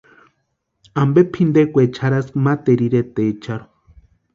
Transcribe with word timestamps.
Ampe 1.01 1.21
pʼintekwa 1.35 1.85
jarhaski 1.99 2.43
materu 2.49 2.83
iretecharhu. 2.91 3.67